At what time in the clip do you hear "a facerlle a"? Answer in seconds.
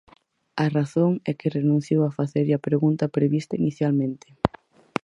2.05-2.63